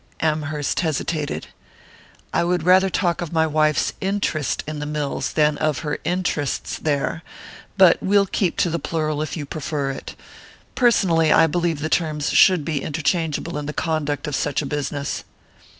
[0.19, 1.45] Amherst hesitated.
[2.33, 6.79] "I would rather talk of my wife's interest in the mills than of her interests
[6.81, 7.21] there;
[7.77, 10.15] but we'll keep to the plural if you prefer it.
[10.73, 15.23] Personally, I believe the terms should be interchangeable in the conduct of such a business."